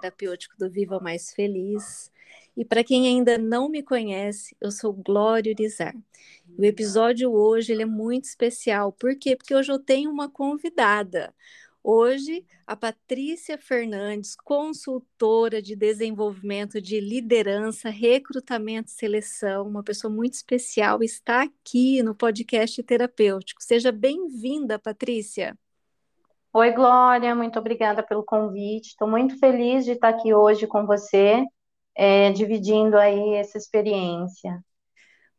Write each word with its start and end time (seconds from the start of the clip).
terapêutico 0.00 0.56
do 0.58 0.70
Viva 0.70 0.98
Mais 0.98 1.32
Feliz. 1.32 2.10
E 2.56 2.64
para 2.64 2.82
quem 2.82 3.06
ainda 3.06 3.38
não 3.38 3.68
me 3.68 3.82
conhece, 3.82 4.56
eu 4.60 4.70
sou 4.70 4.92
Glória 4.92 5.52
Urizar. 5.52 5.94
O 6.58 6.64
episódio 6.64 7.30
hoje 7.32 7.72
ele 7.72 7.82
é 7.82 7.86
muito 7.86 8.24
especial. 8.24 8.92
Por 8.92 9.16
quê? 9.16 9.36
Porque 9.36 9.54
hoje 9.54 9.70
eu 9.70 9.78
tenho 9.78 10.10
uma 10.10 10.28
convidada. 10.28 11.34
Hoje, 11.82 12.44
a 12.66 12.76
Patrícia 12.76 13.56
Fernandes, 13.56 14.36
consultora 14.36 15.62
de 15.62 15.74
desenvolvimento 15.74 16.78
de 16.78 17.00
liderança, 17.00 17.88
recrutamento 17.88 18.90
e 18.90 18.92
seleção, 18.92 19.66
uma 19.66 19.82
pessoa 19.82 20.12
muito 20.12 20.34
especial, 20.34 21.02
está 21.02 21.42
aqui 21.42 22.02
no 22.02 22.14
podcast 22.14 22.82
terapêutico. 22.82 23.62
Seja 23.62 23.90
bem-vinda, 23.90 24.78
Patrícia. 24.78 25.56
Oi, 26.52 26.72
Glória, 26.72 27.34
muito 27.34 27.58
obrigada 27.58 28.02
pelo 28.02 28.24
convite. 28.24 28.88
Estou 28.88 29.08
muito 29.08 29.38
feliz 29.38 29.84
de 29.84 29.92
estar 29.92 30.08
aqui 30.10 30.34
hoje 30.34 30.66
com 30.66 30.84
você, 30.86 31.44
é, 31.96 32.32
dividindo 32.32 32.96
aí 32.98 33.34
essa 33.34 33.56
experiência. 33.58 34.60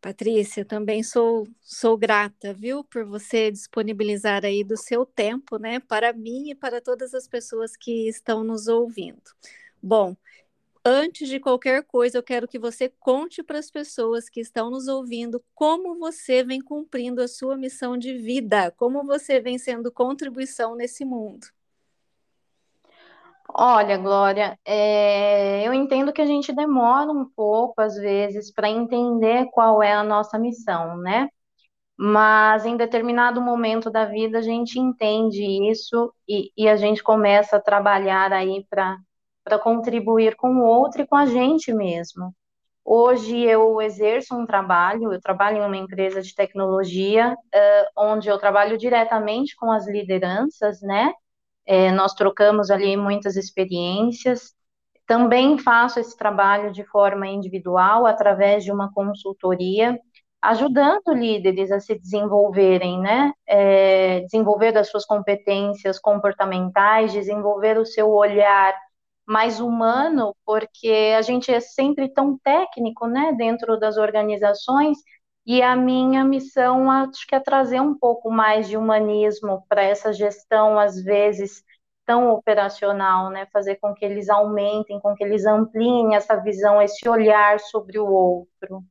Patrícia, 0.01 0.65
também 0.65 1.03
sou, 1.03 1.47
sou 1.61 1.95
grata, 1.95 2.53
viu, 2.53 2.83
por 2.83 3.05
você 3.05 3.51
disponibilizar 3.51 4.43
aí 4.43 4.63
do 4.63 4.75
seu 4.75 5.05
tempo, 5.05 5.59
né, 5.59 5.79
para 5.79 6.11
mim 6.11 6.49
e 6.49 6.55
para 6.55 6.81
todas 6.81 7.13
as 7.13 7.27
pessoas 7.27 7.75
que 7.75 8.07
estão 8.07 8.43
nos 8.43 8.67
ouvindo. 8.67 9.21
Bom, 9.81 10.15
antes 10.85 11.27
de 11.29 11.39
qualquer 11.39 11.83
coisa, 11.83 12.17
eu 12.17 12.23
quero 12.23 12.47
que 12.47 12.59
você 12.59 12.89
conte 12.99 13.43
para 13.43 13.59
as 13.59 13.69
pessoas 13.69 14.29
que 14.29 14.39
estão 14.39 14.69
nos 14.69 14.87
ouvindo 14.87 15.43
como 15.53 15.97
você 15.97 16.43
vem 16.43 16.61
cumprindo 16.61 17.21
a 17.21 17.27
sua 17.27 17.57
missão 17.57 17.97
de 17.97 18.17
vida, 18.17 18.71
como 18.77 19.03
você 19.05 19.39
vem 19.39 19.57
sendo 19.57 19.91
contribuição 19.91 20.75
nesse 20.75 21.05
mundo. 21.05 21.47
Olha, 23.53 23.97
Glória, 23.97 24.57
é, 24.65 25.67
eu 25.67 25.73
entendo 25.73 26.13
que 26.13 26.21
a 26.21 26.25
gente 26.25 26.53
demora 26.53 27.11
um 27.11 27.25
pouco, 27.25 27.81
às 27.81 27.95
vezes, 27.95 28.51
para 28.51 28.69
entender 28.69 29.47
qual 29.51 29.83
é 29.83 29.93
a 29.93 30.03
nossa 30.03 30.39
missão, 30.39 30.97
né? 30.97 31.27
Mas 31.97 32.65
em 32.65 32.77
determinado 32.77 33.41
momento 33.41 33.91
da 33.91 34.05
vida 34.05 34.39
a 34.39 34.41
gente 34.41 34.79
entende 34.79 35.43
isso 35.69 36.13
e, 36.27 36.51
e 36.57 36.67
a 36.67 36.75
gente 36.75 37.03
começa 37.03 37.57
a 37.57 37.61
trabalhar 37.61 38.33
aí 38.33 38.65
para 38.69 38.97
contribuir 39.63 40.35
com 40.35 40.55
o 40.55 40.63
outro 40.63 41.01
e 41.01 41.07
com 41.07 41.15
a 41.15 41.25
gente 41.25 41.73
mesmo. 41.73 42.33
Hoje 42.83 43.39
eu 43.39 43.81
exerço 43.81 44.35
um 44.35 44.45
trabalho, 44.45 45.13
eu 45.13 45.21
trabalho 45.21 45.57
em 45.57 45.65
uma 45.65 45.77
empresa 45.77 46.21
de 46.21 46.33
tecnologia, 46.33 47.33
uh, 47.33 47.85
onde 47.95 48.27
eu 48.27 48.39
trabalho 48.39 48.77
diretamente 48.77 49.55
com 49.55 49.71
as 49.71 49.87
lideranças, 49.87 50.81
né? 50.81 51.13
É, 51.65 51.91
nós 51.91 52.13
trocamos 52.13 52.71
ali 52.71 52.97
muitas 52.97 53.35
experiências. 53.35 54.53
Também 55.05 55.57
faço 55.59 55.99
esse 55.99 56.17
trabalho 56.17 56.71
de 56.71 56.83
forma 56.85 57.27
individual, 57.27 58.05
através 58.07 58.63
de 58.63 58.71
uma 58.71 58.91
consultoria, 58.91 59.97
ajudando 60.41 61.13
líderes 61.13 61.71
a 61.71 61.79
se 61.79 61.97
desenvolverem, 61.97 62.99
né? 62.99 63.31
É, 63.47 64.21
desenvolver 64.21 64.75
as 64.77 64.89
suas 64.89 65.05
competências 65.05 65.99
comportamentais, 65.99 67.13
desenvolver 67.13 67.77
o 67.77 67.85
seu 67.85 68.09
olhar 68.09 68.73
mais 69.25 69.59
humano, 69.59 70.35
porque 70.45 71.13
a 71.17 71.21
gente 71.21 71.51
é 71.51 71.59
sempre 71.59 72.09
tão 72.09 72.37
técnico, 72.37 73.07
né, 73.07 73.33
dentro 73.33 73.79
das 73.79 73.97
organizações, 73.97 74.97
e 75.45 75.61
a 75.61 75.75
minha 75.75 76.23
missão, 76.23 76.89
acho 76.91 77.25
que 77.27 77.35
é 77.35 77.39
trazer 77.39 77.81
um 77.81 77.97
pouco 77.97 78.29
mais 78.29 78.67
de 78.67 78.77
humanismo 78.77 79.65
para 79.67 79.81
essa 79.81 80.13
gestão, 80.13 80.77
às 80.77 81.01
vezes, 81.03 81.63
tão 82.05 82.31
operacional, 82.31 83.29
né? 83.29 83.47
Fazer 83.51 83.77
com 83.77 83.93
que 83.93 84.05
eles 84.05 84.29
aumentem, 84.29 84.99
com 84.99 85.15
que 85.15 85.23
eles 85.23 85.45
ampliem 85.45 86.15
essa 86.15 86.35
visão, 86.35 86.81
esse 86.81 87.07
olhar 87.09 87.59
sobre 87.59 87.97
o 87.97 88.05
outro. 88.05 88.83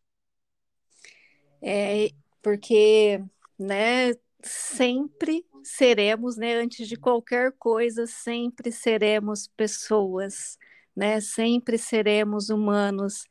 É, 1.62 2.10
porque, 2.42 3.22
né, 3.58 4.12
sempre 4.42 5.46
seremos, 5.64 6.36
né, 6.36 6.54
antes 6.56 6.88
de 6.88 6.96
qualquer 6.96 7.52
coisa, 7.58 8.06
sempre 8.06 8.72
seremos 8.72 9.48
pessoas, 9.48 10.58
né? 10.96 11.20
Sempre 11.20 11.78
seremos 11.78 12.50
humanos. 12.50 13.26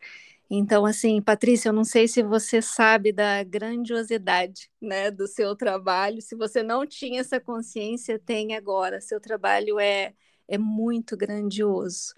Então, 0.50 0.86
assim, 0.86 1.22
Patrícia, 1.22 1.70
eu 1.70 1.74
não 1.74 1.84
sei 1.84 2.08
se 2.08 2.24
você 2.24 2.62
sabe 2.62 3.12
da 3.12 3.44
grandiosidade, 3.44 4.72
né, 4.82 5.12
do 5.12 5.28
seu 5.28 5.56
trabalho. 5.56 6.22
Se 6.22 6.36
você 6.36 6.64
não 6.64 6.86
tinha 6.88 7.22
essa 7.22 7.40
consciência, 7.40 8.20
tem 8.20 8.56
agora. 8.56 9.00
Seu 9.02 9.20
trabalho 9.20 9.80
é, 9.80 10.14
é 10.48 10.58
muito 10.58 11.16
grandioso. 11.18 12.14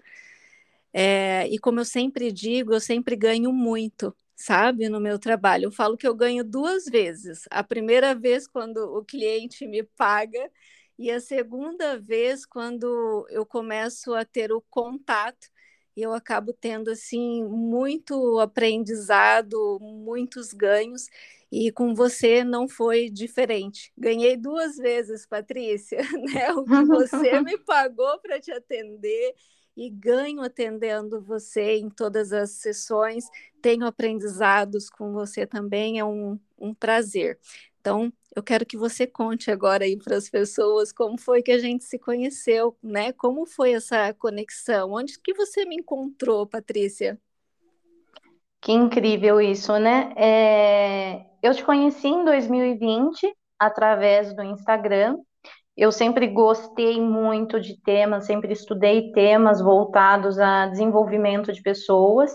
É, 0.92 1.46
e 1.48 1.58
como 1.58 1.80
eu 1.80 1.84
sempre 1.84 2.30
digo, 2.32 2.72
eu 2.72 2.80
sempre 2.80 3.16
ganho 3.16 3.52
muito, 3.52 4.14
sabe, 4.34 4.88
no 4.88 5.00
meu 5.00 5.18
trabalho. 5.18 5.66
Eu 5.66 5.72
falo 5.72 5.96
que 5.96 6.06
eu 6.06 6.14
ganho 6.14 6.44
duas 6.44 6.84
vezes. 6.86 7.44
A 7.50 7.62
primeira 7.64 8.14
vez 8.14 8.46
quando 8.46 8.78
o 8.78 9.04
cliente 9.04 9.66
me 9.66 9.82
paga 9.82 10.50
e 10.98 11.10
a 11.10 11.20
segunda 11.20 11.98
vez 11.98 12.44
quando 12.46 13.26
eu 13.30 13.44
começo 13.46 14.14
a 14.14 14.24
ter 14.24 14.52
o 14.52 14.60
contato 14.70 15.48
e 15.96 16.02
eu 16.02 16.12
acabo 16.14 16.52
tendo 16.54 16.90
assim 16.90 17.44
muito 17.44 18.38
aprendizado, 18.40 19.78
muitos 19.80 20.52
ganhos, 20.52 21.08
e 21.50 21.70
com 21.70 21.94
você 21.94 22.42
não 22.44 22.66
foi 22.66 23.10
diferente. 23.10 23.92
Ganhei 23.96 24.36
duas 24.36 24.76
vezes, 24.76 25.26
Patrícia, 25.26 25.98
né? 26.32 26.50
O 26.54 26.64
que 26.64 26.82
você 26.84 27.40
me 27.42 27.58
pagou 27.58 28.18
para 28.20 28.40
te 28.40 28.50
atender 28.50 29.34
e 29.76 29.88
ganho 29.90 30.42
atendendo 30.42 31.20
você 31.20 31.76
em 31.76 31.88
todas 31.88 32.32
as 32.32 32.50
sessões. 32.52 33.24
Tenho 33.60 33.86
aprendizados 33.86 34.90
com 34.90 35.12
você 35.12 35.46
também, 35.46 35.98
é 35.98 36.04
um, 36.04 36.38
um 36.58 36.74
prazer. 36.74 37.38
Então, 37.80 38.12
eu 38.34 38.42
quero 38.42 38.64
que 38.64 38.76
você 38.76 39.06
conte 39.06 39.50
agora 39.50 39.84
aí 39.84 39.96
para 39.96 40.16
as 40.16 40.30
pessoas 40.30 40.92
como 40.92 41.18
foi 41.18 41.42
que 41.42 41.50
a 41.50 41.58
gente 41.58 41.84
se 41.84 41.98
conheceu, 41.98 42.76
né? 42.82 43.12
Como 43.12 43.44
foi 43.44 43.72
essa 43.72 44.14
conexão? 44.14 44.92
Onde 44.92 45.18
que 45.18 45.34
você 45.34 45.64
me 45.64 45.76
encontrou, 45.76 46.46
Patrícia? 46.46 47.20
Que 48.60 48.70
incrível 48.70 49.40
isso, 49.40 49.76
né? 49.78 50.14
É... 50.16 51.26
Eu 51.42 51.52
te 51.52 51.64
conheci 51.64 52.06
em 52.06 52.24
2020 52.24 53.34
através 53.58 54.32
do 54.32 54.42
Instagram. 54.44 55.18
Eu 55.76 55.90
sempre 55.90 56.26
gostei 56.26 57.00
muito 57.00 57.60
de 57.60 57.80
temas, 57.80 58.26
sempre 58.26 58.52
estudei 58.52 59.10
temas 59.12 59.60
voltados 59.60 60.38
a 60.38 60.66
desenvolvimento 60.66 61.52
de 61.52 61.62
pessoas 61.62 62.32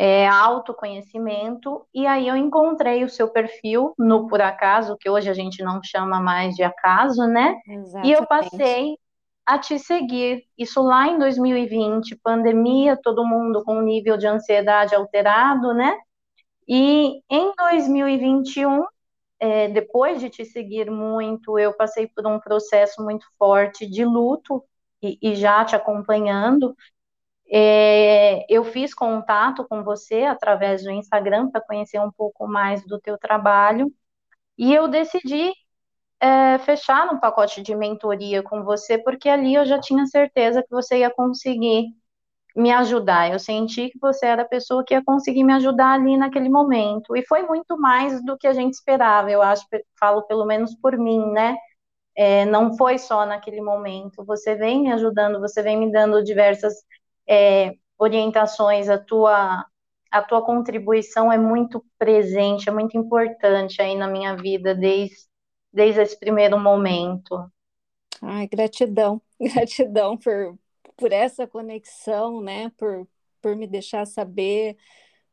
é, 0.00 0.26
autoconhecimento, 0.26 1.86
e 1.92 2.06
aí 2.06 2.26
eu 2.26 2.34
encontrei 2.34 3.04
o 3.04 3.08
seu 3.08 3.28
perfil 3.28 3.92
no 3.98 4.26
Por 4.28 4.40
Acaso, 4.40 4.96
que 4.98 5.10
hoje 5.10 5.28
a 5.28 5.34
gente 5.34 5.62
não 5.62 5.78
chama 5.84 6.18
mais 6.18 6.54
de 6.54 6.62
acaso, 6.62 7.26
né? 7.26 7.54
Exatamente. 7.68 8.08
E 8.08 8.12
eu 8.12 8.26
passei 8.26 8.96
a 9.44 9.58
te 9.58 9.78
seguir. 9.78 10.44
Isso 10.56 10.80
lá 10.80 11.06
em 11.06 11.18
2020, 11.18 12.18
pandemia, 12.22 12.98
todo 13.02 13.26
mundo 13.26 13.62
com 13.62 13.76
um 13.76 13.82
nível 13.82 14.16
de 14.16 14.26
ansiedade 14.26 14.94
alterado, 14.94 15.74
né? 15.74 15.94
E 16.66 17.20
em 17.28 17.52
2021, 17.58 18.82
é, 19.40 19.68
depois 19.68 20.20
de 20.20 20.30
te 20.30 20.44
seguir 20.44 20.90
muito, 20.90 21.58
eu 21.58 21.74
passei 21.76 22.06
por 22.08 22.26
um 22.26 22.40
processo 22.40 23.02
muito 23.04 23.26
forte 23.38 23.86
de 23.88 24.04
luto 24.04 24.64
e, 25.02 25.18
e 25.22 25.34
já 25.36 25.64
te 25.64 25.76
acompanhando. 25.76 26.76
É, 27.52 28.46
eu 28.52 28.64
fiz 28.64 28.94
contato 28.94 29.66
com 29.68 29.82
você 29.84 30.22
através 30.24 30.84
do 30.84 30.90
Instagram 30.90 31.50
para 31.50 31.60
conhecer 31.60 32.00
um 32.00 32.10
pouco 32.12 32.46
mais 32.46 32.86
do 32.86 33.00
teu 33.00 33.18
trabalho 33.18 33.92
e 34.58 34.74
eu 34.74 34.88
decidi 34.88 35.52
é, 36.20 36.58
fechar 36.60 37.12
um 37.12 37.18
pacote 37.20 37.62
de 37.62 37.74
mentoria 37.74 38.42
com 38.42 38.64
você 38.64 38.98
porque 38.98 39.28
ali 39.28 39.54
eu 39.54 39.64
já 39.66 39.80
tinha 39.80 40.06
certeza 40.06 40.62
que 40.62 40.70
você 40.70 40.98
ia 41.00 41.10
conseguir 41.10 41.86
me 42.56 42.72
ajudar. 42.72 43.30
Eu 43.32 43.38
senti 43.38 43.90
que 43.90 43.98
você 44.00 44.26
era 44.26 44.42
a 44.42 44.48
pessoa 44.48 44.84
que 44.84 44.94
ia 44.94 45.02
conseguir 45.04 45.44
me 45.44 45.52
ajudar 45.54 45.92
ali 45.92 46.16
naquele 46.16 46.48
momento 46.48 47.16
e 47.16 47.24
foi 47.26 47.42
muito 47.42 47.78
mais 47.78 48.22
do 48.24 48.36
que 48.36 48.46
a 48.46 48.52
gente 48.52 48.74
esperava. 48.74 49.30
Eu 49.30 49.42
acho, 49.42 49.64
falo 49.98 50.22
pelo 50.22 50.44
menos 50.44 50.74
por 50.76 50.96
mim, 50.98 51.32
né? 51.32 51.56
É, 52.16 52.44
não 52.46 52.76
foi 52.76 52.98
só 52.98 53.24
naquele 53.26 53.60
momento. 53.60 54.24
Você 54.24 54.54
vem 54.54 54.82
me 54.82 54.92
ajudando, 54.92 55.40
você 55.40 55.62
vem 55.62 55.78
me 55.78 55.92
dando 55.92 56.22
diversas 56.22 56.74
é, 57.28 57.74
orientações, 57.98 58.88
a 58.88 58.98
tua, 58.98 59.64
a 60.10 60.22
tua 60.22 60.44
contribuição 60.44 61.32
é 61.32 61.38
muito 61.38 61.84
presente, 61.98 62.68
é 62.68 62.72
muito 62.72 62.96
importante 62.98 63.80
aí 63.80 63.96
na 63.96 64.08
minha 64.08 64.36
vida 64.36 64.74
desde, 64.74 65.16
desde 65.72 66.00
esse 66.02 66.18
primeiro 66.18 66.58
momento. 66.58 67.50
Ai, 68.22 68.46
gratidão, 68.48 69.20
gratidão 69.40 70.16
por, 70.16 70.58
por 71.00 71.12
essa 71.12 71.46
conexão, 71.46 72.42
né? 72.42 72.70
Por, 72.78 73.08
por 73.42 73.56
me 73.56 73.66
deixar 73.66 74.06
saber 74.06 74.76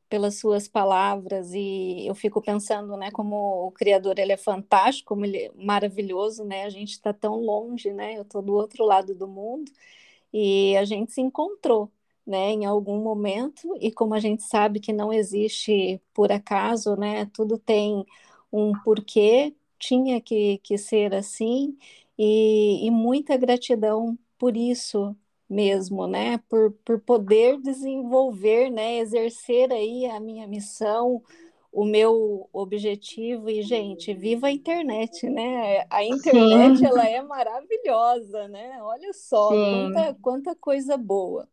pelas 0.10 0.40
suas 0.40 0.68
palavras 0.68 1.54
e 1.54 2.06
eu 2.08 2.16
fico 2.16 2.42
pensando, 2.42 2.96
né, 2.98 3.12
como 3.12 3.68
o 3.68 3.72
criador 3.72 4.18
ele 4.20 4.32
é 4.32 4.38
fantástico, 4.38 5.10
como 5.10 5.26
ele 5.26 5.38
é 5.38 5.52
maravilhoso, 5.56 6.46
né? 6.46 6.64
A 6.66 6.70
gente 6.70 6.92
está 6.94 7.14
tão 7.14 7.36
longe, 7.42 7.92
né? 7.94 8.18
Eu 8.18 8.22
estou 8.24 8.42
do 8.42 8.54
outro 8.54 8.86
lado 8.86 9.14
do 9.16 9.28
mundo 9.28 9.72
e 10.34 10.76
a 10.78 10.86
gente 10.86 11.12
se 11.14 11.22
encontrou, 11.22 11.92
né, 12.26 12.52
em 12.52 12.66
algum 12.66 13.02
momento, 13.02 13.76
e 13.82 13.92
como 13.92 14.14
a 14.14 14.20
gente 14.20 14.44
sabe 14.44 14.80
que 14.80 14.94
não 14.94 15.14
existe 15.14 16.02
por 16.14 16.32
acaso, 16.32 16.96
né, 16.98 17.26
tudo 17.34 17.58
tem 17.58 18.06
um 18.52 18.74
porquê, 18.84 19.56
tinha 19.80 20.22
que, 20.22 20.60
que 20.60 20.78
ser 20.78 21.14
assim, 21.16 21.78
e, 22.18 22.86
e 22.86 22.92
muita 22.92 23.38
gratidão 23.38 24.18
por 24.38 24.58
isso 24.58 25.16
mesmo, 25.50 26.08
né, 26.08 26.40
por, 26.50 26.72
por 26.84 27.00
poder 27.00 27.60
desenvolver, 27.62 28.70
né, 28.70 28.98
exercer 28.98 29.72
aí 29.72 30.06
a 30.06 30.20
minha 30.20 30.46
missão, 30.48 31.22
o 31.72 31.86
meu 31.86 32.50
objetivo 32.52 33.50
e 33.50 33.62
gente, 33.62 34.14
viva 34.14 34.48
a 34.48 34.52
internet, 34.52 35.30
né? 35.30 35.86
A 35.90 36.04
internet 36.04 36.80
Sim. 36.80 36.86
ela 36.86 37.08
é 37.08 37.22
maravilhosa, 37.22 38.48
né? 38.48 38.82
Olha 38.82 39.14
só 39.14 39.50
quanta, 39.50 40.18
quanta 40.22 40.56
coisa 40.56 40.98
boa. 40.98 41.48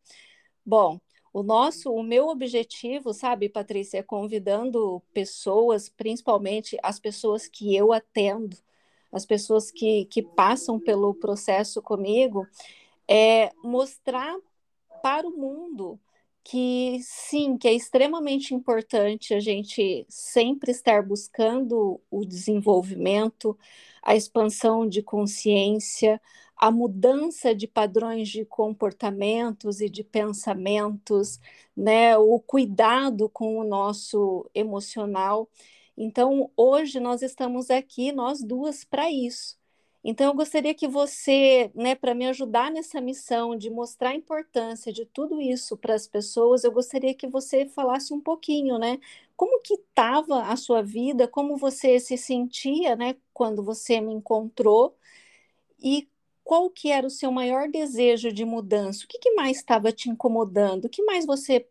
Bom, 0.65 0.99
o 1.31 1.43
nosso, 1.43 1.93
o 1.93 2.03
meu 2.03 2.29
objetivo, 2.29 3.13
sabe, 3.13 3.49
Patrícia, 3.49 3.99
é 3.99 4.03
convidando 4.03 5.03
pessoas, 5.13 5.89
principalmente 5.89 6.79
as 6.83 6.99
pessoas 6.99 7.47
que 7.47 7.75
eu 7.77 7.93
atendo, 7.93 8.57
as 9.13 9.27
pessoas 9.27 9.71
que, 9.71 10.07
que 10.07 10.23
passam 10.23 10.81
pelo 10.81 11.13
processo 11.13 11.83
comigo, 11.83 12.47
é 13.09 13.51
mostrar 13.63 14.37
para 15.03 15.27
o 15.27 15.37
mundo 15.37 16.01
que 16.45 17.01
sim, 17.03 17.57
que 17.57 17.67
é 17.69 17.73
extremamente 17.75 18.55
importante 18.55 19.35
a 19.35 19.41
gente 19.41 20.07
sempre 20.09 20.71
estar 20.71 21.03
buscando 21.03 22.01
o 22.11 22.25
desenvolvimento, 22.25 23.59
a 24.03 24.15
expansão 24.15 24.87
de 24.87 25.03
consciência, 25.03 26.21
a 26.57 26.71
mudança 26.71 27.55
de 27.55 27.67
padrões 27.67 28.29
de 28.29 28.45
comportamentos 28.45 29.81
e 29.81 29.89
de 29.89 30.05
pensamentos, 30.05 31.41
né, 31.77 32.17
o 32.19 32.39
cuidado 32.41 33.29
com 33.29 33.59
o 33.59 33.65
nosso 33.65 34.49
emocional. 34.55 35.49
Então, 35.97 36.51
hoje 36.57 37.01
nós 37.01 37.23
estamos 37.23 37.71
aqui, 37.71 38.13
nós 38.13 38.43
duas, 38.43 38.85
para 38.85 39.11
isso 39.11 39.59
então, 40.05 40.27
eu 40.29 40.35
gostaria 40.35 40.75
que 40.75 40.87
você, 40.87 41.71
né, 41.75 41.95
para 41.95 42.15
me 42.15 42.27
ajudar 42.27 42.71
nessa 42.71 43.01
missão 43.01 43.57
de 43.57 43.71
mostrar 43.71 44.11
a 44.11 44.15
importância 44.15 44.93
de 44.93 45.07
tudo 45.07 45.41
isso 45.41 45.77
para 45.79 45.95
as 45.95 46.07
pessoas, 46.07 46.63
eu 46.63 46.71
gostaria 46.73 47.15
que 47.15 47.27
você 47.27 47.67
falasse 47.67 48.13
um 48.13 48.21
pouquinho, 48.21 48.79
né? 48.79 48.99
Como 49.37 49.61
que 49.63 49.75
estava 49.75 50.43
a 50.45 50.57
sua 50.57 50.83
vida, 50.83 51.27
como 51.27 51.57
você 51.57 51.99
se 51.99 52.19
sentia, 52.19 52.95
né, 52.97 53.17
quando 53.33 53.63
você 53.65 54.01
me 54.01 54.13
encontrou 54.13 54.97
e 55.81 56.09
qual 56.45 56.71
que 56.71 56.91
era 56.91 57.07
o 57.07 57.11
seu 57.11 57.33
maior 57.33 57.69
desejo 57.71 58.33
de 58.33 58.45
mudança? 58.45 59.05
O 59.05 59.09
que, 59.09 59.19
que 59.19 59.33
mais 59.35 59.59
estava 59.59 59.93
te 59.93 60.11
incomodando? 60.11 60.87
O 60.87 60.91
que 60.91 61.03
mais 61.05 61.27
você 61.27 61.67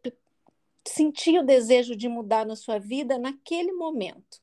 sentia 0.87 1.41
o 1.41 1.45
desejo 1.45 1.95
de 1.95 2.09
mudar 2.09 2.45
na 2.45 2.57
sua 2.57 2.79
vida 2.79 3.17
naquele 3.19 3.73
momento? 3.73 4.42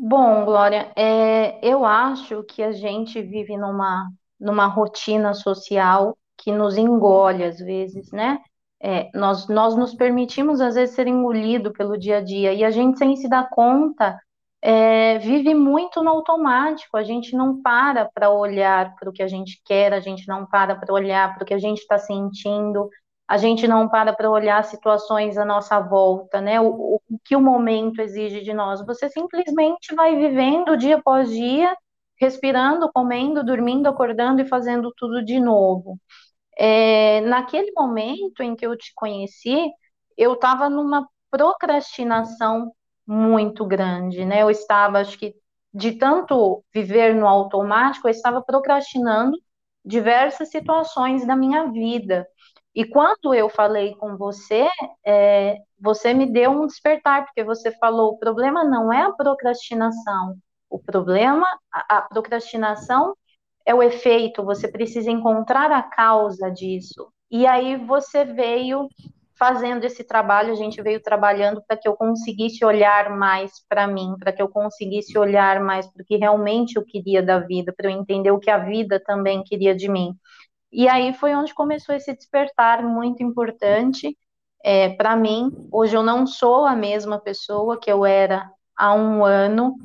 Bom, 0.00 0.44
Glória, 0.44 0.92
é, 0.96 1.58
eu 1.66 1.84
acho 1.84 2.44
que 2.44 2.62
a 2.62 2.70
gente 2.70 3.20
vive 3.20 3.56
numa, 3.56 4.08
numa 4.38 4.66
rotina 4.66 5.34
social 5.34 6.16
que 6.36 6.52
nos 6.52 6.76
engole 6.76 7.42
às 7.42 7.58
vezes, 7.58 8.12
né? 8.12 8.38
É, 8.80 9.10
nós, 9.12 9.48
nós 9.48 9.76
nos 9.76 9.94
permitimos 9.94 10.60
às 10.60 10.76
vezes 10.76 10.94
ser 10.94 11.08
engolido 11.08 11.72
pelo 11.72 11.98
dia 11.98 12.18
a 12.18 12.20
dia 12.20 12.52
e 12.54 12.62
a 12.64 12.70
gente 12.70 12.96
sem 12.96 13.16
se 13.16 13.28
dar 13.28 13.48
conta 13.50 14.16
é, 14.62 15.18
vive 15.18 15.52
muito 15.52 16.00
no 16.02 16.10
automático. 16.10 16.96
A 16.96 17.02
gente 17.02 17.34
não 17.36 17.60
para 17.60 18.04
para 18.06 18.30
olhar 18.30 18.94
para 18.94 19.10
o 19.10 19.12
que 19.12 19.22
a 19.22 19.26
gente 19.28 19.60
quer, 19.64 19.92
a 19.92 20.00
gente 20.00 20.28
não 20.28 20.46
para 20.46 20.76
para 20.76 20.94
olhar 20.94 21.34
para 21.34 21.42
o 21.42 21.46
que 21.46 21.54
a 21.54 21.58
gente 21.58 21.78
está 21.78 21.98
sentindo, 21.98 22.88
a 23.28 23.36
gente 23.36 23.68
não 23.68 23.88
para 23.88 24.12
para 24.12 24.30
olhar 24.30 24.64
situações 24.64 25.36
à 25.36 25.44
nossa 25.44 25.78
volta, 25.80 26.40
né? 26.40 26.60
O, 26.60 26.96
o, 26.96 27.00
que 27.24 27.36
o 27.36 27.40
momento 27.40 28.00
exige 28.00 28.40
de 28.42 28.54
nós. 28.54 28.84
Você 28.86 29.08
simplesmente 29.10 29.94
vai 29.94 30.16
vivendo 30.16 30.76
dia 30.76 30.96
após 30.96 31.30
dia, 31.30 31.76
respirando, 32.20 32.90
comendo, 32.92 33.44
dormindo, 33.44 33.86
acordando 33.88 34.40
e 34.40 34.46
fazendo 34.46 34.92
tudo 34.96 35.24
de 35.24 35.38
novo. 35.40 35.98
É, 36.58 37.20
naquele 37.22 37.72
momento 37.72 38.42
em 38.42 38.56
que 38.56 38.66
eu 38.66 38.76
te 38.76 38.92
conheci, 38.94 39.70
eu 40.16 40.34
estava 40.34 40.68
numa 40.70 41.08
procrastinação 41.30 42.72
muito 43.06 43.64
grande, 43.66 44.24
né? 44.24 44.42
Eu 44.42 44.50
estava, 44.50 44.98
acho 45.00 45.18
que, 45.18 45.34
de 45.72 45.92
tanto 45.92 46.64
viver 46.74 47.14
no 47.14 47.26
automático, 47.26 48.08
eu 48.08 48.10
estava 48.12 48.42
procrastinando 48.42 49.36
diversas 49.84 50.50
situações 50.50 51.26
da 51.26 51.36
minha 51.36 51.70
vida. 51.70 52.26
E 52.78 52.84
quando 52.84 53.34
eu 53.34 53.48
falei 53.48 53.96
com 53.96 54.16
você, 54.16 54.68
é, 55.04 55.56
você 55.80 56.14
me 56.14 56.30
deu 56.30 56.52
um 56.52 56.64
despertar, 56.64 57.24
porque 57.24 57.42
você 57.42 57.72
falou: 57.72 58.12
o 58.12 58.18
problema 58.18 58.62
não 58.62 58.92
é 58.92 59.02
a 59.02 59.10
procrastinação, 59.10 60.36
o 60.70 60.78
problema, 60.78 61.44
a, 61.74 61.96
a 61.96 62.02
procrastinação 62.02 63.16
é 63.66 63.74
o 63.74 63.82
efeito, 63.82 64.44
você 64.44 64.68
precisa 64.68 65.10
encontrar 65.10 65.72
a 65.72 65.82
causa 65.82 66.52
disso. 66.52 67.12
E 67.28 67.48
aí 67.48 67.76
você 67.84 68.24
veio 68.24 68.86
fazendo 69.36 69.84
esse 69.84 70.04
trabalho, 70.04 70.52
a 70.52 70.56
gente 70.56 70.80
veio 70.80 71.02
trabalhando 71.02 71.60
para 71.66 71.76
que 71.76 71.88
eu 71.88 71.96
conseguisse 71.96 72.64
olhar 72.64 73.10
mais 73.10 73.52
para 73.68 73.88
mim, 73.88 74.14
para 74.20 74.32
que 74.32 74.40
eu 74.40 74.48
conseguisse 74.48 75.18
olhar 75.18 75.60
mais 75.60 75.84
para 75.88 76.02
o 76.02 76.06
que 76.06 76.16
realmente 76.16 76.76
eu 76.76 76.84
queria 76.84 77.24
da 77.24 77.40
vida, 77.40 77.74
para 77.76 77.90
eu 77.90 77.98
entender 77.98 78.30
o 78.30 78.38
que 78.38 78.50
a 78.50 78.58
vida 78.58 79.02
também 79.04 79.42
queria 79.42 79.74
de 79.74 79.88
mim. 79.88 80.14
E 80.70 80.88
aí 80.88 81.14
foi 81.14 81.34
onde 81.34 81.54
começou 81.54 81.94
esse 81.94 82.14
despertar 82.14 82.82
muito 82.82 83.22
importante 83.22 84.16
é, 84.62 84.90
para 84.90 85.16
mim. 85.16 85.50
Hoje 85.72 85.96
eu 85.96 86.02
não 86.02 86.26
sou 86.26 86.66
a 86.66 86.76
mesma 86.76 87.18
pessoa 87.18 87.78
que 87.78 87.90
eu 87.90 88.04
era 88.04 88.50
há 88.76 88.94
um 88.94 89.24
ano. 89.24 89.76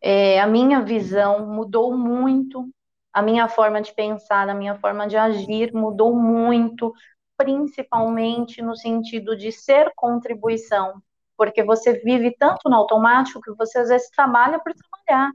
É, 0.00 0.40
a 0.40 0.46
minha 0.46 0.80
visão 0.80 1.46
mudou 1.46 1.96
muito, 1.96 2.68
a 3.12 3.20
minha 3.20 3.48
forma 3.48 3.82
de 3.82 3.92
pensar, 3.92 4.48
a 4.48 4.54
minha 4.54 4.76
forma 4.76 5.08
de 5.08 5.16
agir 5.16 5.72
mudou 5.74 6.14
muito, 6.14 6.92
principalmente 7.36 8.62
no 8.62 8.76
sentido 8.76 9.36
de 9.36 9.50
ser 9.50 9.92
contribuição, 9.96 11.02
porque 11.36 11.64
você 11.64 11.94
vive 11.94 12.34
tanto 12.38 12.68
no 12.68 12.76
automático 12.76 13.40
que 13.40 13.52
você 13.54 13.78
às 13.80 13.88
vezes 13.88 14.08
trabalha 14.10 14.60
por 14.60 14.72
trabalhar. 14.72 15.32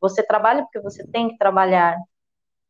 Você 0.00 0.22
trabalha 0.22 0.62
porque 0.62 0.80
você 0.80 1.06
tem 1.08 1.28
que 1.28 1.38
trabalhar 1.38 1.96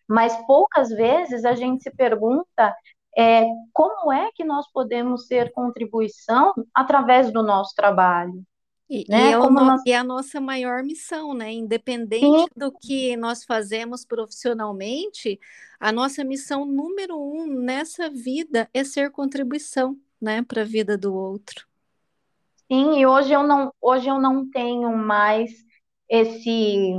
mas 0.08 0.36
poucas 0.46 0.88
vezes 0.90 1.44
a 1.44 1.54
gente 1.54 1.82
se 1.82 1.90
pergunta 1.90 2.75
é, 3.16 3.46
como 3.72 4.12
é 4.12 4.30
que 4.34 4.44
nós 4.44 4.70
podemos 4.70 5.26
ser 5.26 5.52
contribuição 5.52 6.52
através 6.75 7.32
do 7.32 7.42
nosso 7.42 7.75
trabalho. 7.75 8.44
E, 8.88 9.04
né? 9.08 9.30
e, 9.30 9.32
é, 9.32 9.38
nós... 9.38 9.82
e 9.84 9.90
é 9.90 9.96
a 9.96 10.04
nossa 10.04 10.40
maior 10.40 10.82
missão, 10.84 11.34
né? 11.34 11.52
Independente 11.52 12.20
Sim. 12.20 12.46
do 12.56 12.70
que 12.70 13.16
nós 13.16 13.44
fazemos 13.44 14.04
profissionalmente, 14.04 15.40
a 15.80 15.90
nossa 15.90 16.22
missão 16.22 16.64
número 16.64 17.18
um 17.18 17.46
nessa 17.46 18.08
vida 18.08 18.68
é 18.72 18.84
ser 18.84 19.10
contribuição, 19.10 19.96
né, 20.20 20.42
para 20.42 20.62
a 20.62 20.64
vida 20.64 20.96
do 20.96 21.14
outro. 21.14 21.66
Sim, 22.70 22.98
e 22.98 23.06
hoje 23.06 23.32
eu 23.32 23.42
não, 23.42 23.72
hoje 23.80 24.08
eu 24.08 24.20
não 24.20 24.48
tenho 24.48 24.96
mais 24.96 25.52
esse 26.08 26.94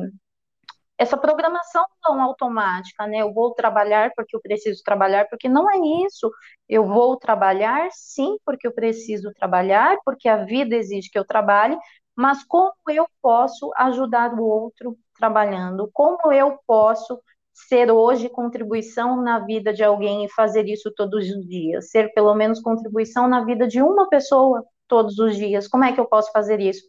essa 0.97 1.17
programação 1.17 1.85
tão 2.01 2.21
automática, 2.21 3.05
né? 3.07 3.19
Eu 3.19 3.33
vou 3.33 3.53
trabalhar 3.53 4.11
porque 4.15 4.35
eu 4.35 4.41
preciso 4.41 4.81
trabalhar, 4.83 5.27
porque 5.29 5.47
não 5.47 5.69
é 5.69 5.77
isso. 6.05 6.31
Eu 6.67 6.85
vou 6.87 7.17
trabalhar, 7.17 7.89
sim, 7.91 8.37
porque 8.45 8.67
eu 8.67 8.73
preciso 8.73 9.31
trabalhar, 9.33 9.97
porque 10.03 10.27
a 10.27 10.43
vida 10.43 10.75
exige 10.75 11.09
que 11.09 11.19
eu 11.19 11.25
trabalhe, 11.25 11.77
mas 12.15 12.43
como 12.43 12.73
eu 12.89 13.07
posso 13.21 13.71
ajudar 13.77 14.33
o 14.33 14.43
outro 14.43 14.97
trabalhando? 15.17 15.89
Como 15.93 16.31
eu 16.31 16.57
posso 16.65 17.21
ser 17.53 17.91
hoje 17.91 18.29
contribuição 18.29 19.21
na 19.21 19.39
vida 19.39 19.73
de 19.73 19.83
alguém 19.83 20.25
e 20.25 20.31
fazer 20.31 20.65
isso 20.67 20.91
todos 20.95 21.29
os 21.29 21.47
dias? 21.47 21.91
Ser 21.91 22.11
pelo 22.13 22.33
menos 22.35 22.59
contribuição 22.59 23.27
na 23.27 23.43
vida 23.45 23.67
de 23.67 23.81
uma 23.81 24.09
pessoa 24.09 24.63
todos 24.87 25.19
os 25.19 25.35
dias? 25.35 25.67
Como 25.67 25.83
é 25.83 25.93
que 25.93 25.99
eu 25.99 26.05
posso 26.07 26.31
fazer 26.31 26.59
isso? 26.59 26.83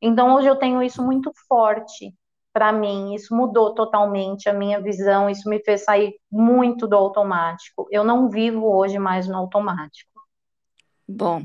Então, 0.00 0.34
hoje 0.34 0.48
eu 0.48 0.56
tenho 0.56 0.82
isso 0.82 1.02
muito 1.04 1.30
forte 1.48 2.12
para 2.52 2.72
mim, 2.72 3.14
isso 3.14 3.34
mudou 3.34 3.74
totalmente 3.74 4.48
a 4.48 4.52
minha 4.52 4.80
visão, 4.80 5.28
isso 5.30 5.48
me 5.48 5.62
fez 5.62 5.84
sair 5.84 6.14
muito 6.30 6.86
do 6.86 6.94
automático. 6.94 7.88
Eu 7.90 8.04
não 8.04 8.28
vivo 8.28 8.66
hoje 8.66 8.98
mais 8.98 9.26
no 9.26 9.36
automático. 9.36 10.10
Bom, 11.08 11.44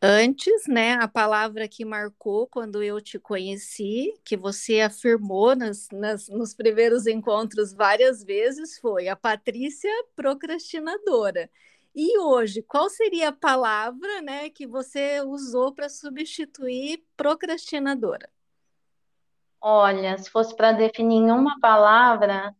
antes, 0.00 0.66
né, 0.66 0.94
a 0.94 1.08
palavra 1.08 1.68
que 1.68 1.84
marcou 1.84 2.46
quando 2.46 2.82
eu 2.82 3.00
te 3.00 3.18
conheci, 3.18 4.14
que 4.24 4.36
você 4.36 4.80
afirmou 4.80 5.56
nas, 5.56 5.88
nas, 5.92 6.28
nos 6.28 6.54
primeiros 6.54 7.06
encontros 7.06 7.72
várias 7.72 8.22
vezes, 8.22 8.78
foi 8.78 9.08
a 9.08 9.16
Patrícia 9.16 9.90
procrastinadora. 10.14 11.50
E 11.94 12.18
hoje, 12.18 12.62
qual 12.62 12.88
seria 12.88 13.30
a 13.30 13.32
palavra, 13.32 14.22
né, 14.22 14.50
que 14.50 14.66
você 14.66 15.20
usou 15.20 15.74
para 15.74 15.88
substituir 15.88 17.04
procrastinadora? 17.16 18.30
Olha, 19.60 20.16
se 20.18 20.30
fosse 20.30 20.54
para 20.54 20.72
definir 20.72 21.16
em 21.16 21.30
uma 21.30 21.58
palavra, 21.60 22.54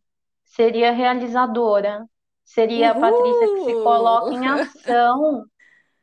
seria 0.45 0.91
realizadora. 0.91 2.05
seria 2.43 2.91
a 2.91 2.95
Patrícia 2.99 3.47
que 3.47 3.65
se 3.65 3.73
coloca 3.83 4.33
em 4.33 4.47
ação, 4.47 5.45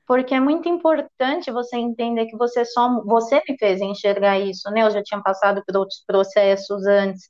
porque 0.07 0.35
é 0.35 0.41
muito 0.41 0.69
importante 0.69 1.51
você 1.51 1.77
entender 1.77 2.27
que 2.27 2.37
você 2.37 2.65
só 2.65 3.03
você 3.05 3.43
me 3.49 3.59
fez 3.59 3.81
enxergar 3.81 4.39
isso, 4.39 4.71
né? 4.71 4.83
Eu 4.85 4.91
já 4.91 5.03
tinha 5.03 5.21
passado 5.23 5.63
por 5.67 5.77
outros 5.77 6.03
processos 6.07 6.87
antes, 6.87 7.29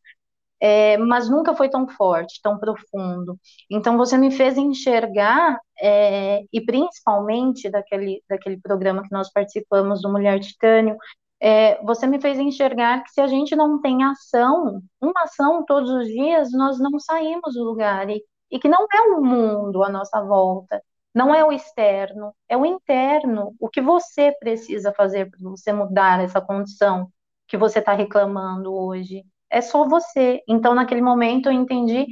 é, 0.60 0.96
mas 0.98 1.28
nunca 1.28 1.54
foi 1.54 1.68
tão 1.68 1.88
forte, 1.88 2.40
tão 2.42 2.58
profundo. 2.58 3.38
Então 3.70 3.96
você 3.96 4.16
me 4.18 4.30
fez 4.30 4.56
enxergar, 4.58 5.58
é, 5.80 6.42
e 6.52 6.64
principalmente 6.64 7.70
daquele, 7.70 8.22
daquele 8.28 8.60
programa 8.60 9.02
que 9.02 9.12
nós 9.12 9.30
participamos 9.32 10.02
do 10.02 10.10
Mulher 10.10 10.40
Titânio, 10.40 10.96
é, 11.40 11.82
você 11.84 12.06
me 12.06 12.20
fez 12.20 12.38
enxergar 12.38 13.02
que 13.02 13.10
se 13.10 13.20
a 13.20 13.26
gente 13.26 13.54
não 13.54 13.80
tem 13.80 14.02
ação, 14.04 14.82
uma 15.00 15.22
ação 15.22 15.64
todos 15.64 15.90
os 15.90 16.06
dias, 16.06 16.52
nós 16.52 16.78
não 16.78 16.98
saímos 16.98 17.54
do 17.54 17.64
lugar. 17.64 18.08
E, 18.10 18.22
e 18.50 18.58
que 18.58 18.68
não 18.68 18.86
é 18.92 19.00
o 19.10 19.22
mundo 19.22 19.82
à 19.82 19.88
nossa 19.90 20.22
volta, 20.22 20.82
não 21.14 21.34
é 21.34 21.44
o 21.44 21.52
externo, 21.52 22.34
é 22.48 22.56
o 22.56 22.66
interno. 22.66 23.54
O 23.60 23.68
que 23.68 23.80
você 23.80 24.32
precisa 24.38 24.92
fazer 24.92 25.30
para 25.30 25.38
você 25.50 25.72
mudar 25.72 26.22
essa 26.22 26.40
condição 26.40 27.10
que 27.48 27.56
você 27.56 27.78
está 27.78 27.92
reclamando 27.92 28.74
hoje? 28.74 29.24
É 29.50 29.60
só 29.60 29.86
você. 29.88 30.42
Então, 30.48 30.74
naquele 30.74 31.02
momento, 31.02 31.46
eu 31.48 31.52
entendi 31.52 32.06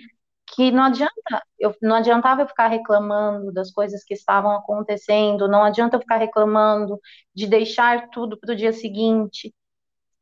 que 0.54 0.70
não 0.70 0.84
adianta, 0.84 1.12
eu, 1.58 1.74
não 1.82 1.96
adiantava 1.96 2.42
eu 2.42 2.48
ficar 2.48 2.68
reclamando 2.68 3.52
das 3.52 3.70
coisas 3.72 4.04
que 4.04 4.14
estavam 4.14 4.52
acontecendo, 4.52 5.48
não 5.48 5.64
adianta 5.64 5.96
eu 5.96 6.00
ficar 6.00 6.16
reclamando 6.18 6.98
de 7.34 7.46
deixar 7.46 8.08
tudo 8.10 8.38
para 8.38 8.52
o 8.52 8.56
dia 8.56 8.72
seguinte. 8.72 9.54